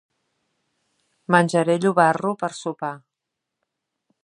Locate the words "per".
2.45-2.51